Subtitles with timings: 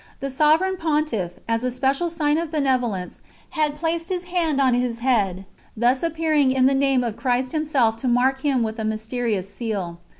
[0.19, 4.97] The Sovereign Pontiff, as a special sign of benevolence, had placed his hand on his
[4.97, 5.45] head,
[5.77, 9.99] thus appearing in the name of Christ Himself to mark him with a mysterious seal.